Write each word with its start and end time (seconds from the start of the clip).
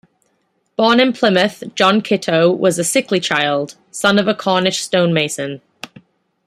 Born 0.77 0.99
in 0.99 1.13
Plymouth, 1.13 1.61
John 1.75 2.01
Kitto 2.01 2.49
was 2.49 2.79
a 2.79 2.83
sickly 2.83 3.19
child, 3.19 3.75
son 3.91 4.17
of 4.17 4.27
a 4.27 4.33
Cornish 4.33 4.81
stonemason. 4.81 5.61